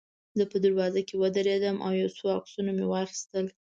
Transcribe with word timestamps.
زه 0.37 0.43
په 0.51 0.57
دروازه 0.65 1.01
کې 1.07 1.15
ودرېدم 1.21 1.77
او 1.85 1.91
یو 2.01 2.09
څو 2.17 2.25
عکسونه 2.37 2.71
مې 2.77 2.85
واخیستل. 2.87 3.45